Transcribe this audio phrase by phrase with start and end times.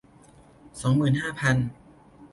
[0.81, 1.55] สองหมื่นห้าพัน